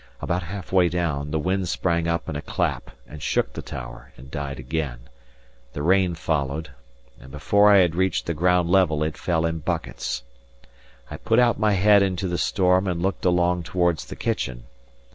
About 0.19 0.41
half 0.41 0.71
way 0.71 0.89
down, 0.89 1.29
the 1.29 1.37
wind 1.37 1.67
sprang 1.69 2.07
up 2.07 2.27
in 2.27 2.35
a 2.35 2.41
clap 2.41 2.89
and 3.05 3.21
shook 3.21 3.53
the 3.53 3.61
tower, 3.61 4.11
and 4.17 4.31
died 4.31 4.57
again; 4.57 5.01
the 5.73 5.83
rain 5.83 6.15
followed; 6.15 6.71
and 7.19 7.29
before 7.31 7.71
I 7.71 7.77
had 7.81 7.93
reached 7.93 8.25
the 8.25 8.33
ground 8.33 8.67
level 8.67 9.03
it 9.03 9.15
fell 9.15 9.45
in 9.45 9.59
buckets. 9.59 10.23
I 11.11 11.17
put 11.17 11.37
out 11.37 11.59
my 11.59 11.73
head 11.73 12.01
into 12.01 12.27
the 12.27 12.39
storm, 12.39 12.87
and 12.87 12.99
looked 12.99 13.25
along 13.25 13.61
towards 13.61 14.05
the 14.05 14.15
kitchen. 14.15 14.63